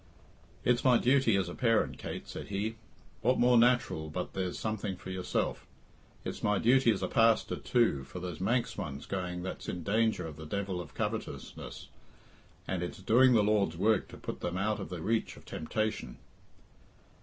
[0.65, 2.75] "It's my duty as a parent, Kate," said he.
[3.21, 5.67] "What more natural but there's something for yourself?
[6.25, 10.25] It's my duty as a pastor, too, for there's Manx ones going that's in danger
[10.25, 11.89] of the devil of covetousness,
[12.67, 16.17] and it's doing the Lord's work to put them out of the reach of temptation.